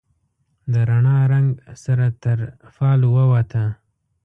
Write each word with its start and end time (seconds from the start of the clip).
د 0.71 0.73
رڼا، 0.89 1.17
رنګ 1.33 1.49
سره 1.83 2.05
تر 2.23 2.39
فال 2.75 3.01
ووته 3.13 3.63